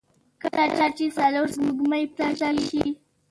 کله 0.41 0.87
چې 0.97 1.05
څلور 1.17 1.47
سپوږمۍ 1.55 2.03
پوره 2.15 2.49
شي. 2.67 2.83